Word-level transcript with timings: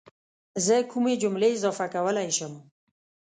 زه 0.65 0.75
کومې 0.91 1.13
جملې 1.21 1.49
اضافه 1.57 1.85
کولی 1.93 2.29
شم 2.37 2.53